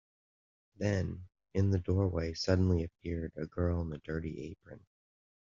[0.77, 4.83] Then, in the doorway suddenly appeared a girl in a dirty apron.